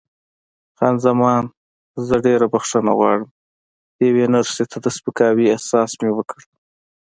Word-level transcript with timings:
خان 0.77 0.95
زمان: 1.05 1.43
زه 2.07 2.15
ډېره 2.25 2.45
بښنه 2.53 2.91
غواړم، 2.97 3.29
یوې 4.07 4.25
نرسې 4.35 4.63
ته 4.71 4.77
د 4.81 4.87
سپکاوي 4.97 5.45
احساس 5.49 5.91
مې 6.01 6.09
وکړ. 6.13 6.39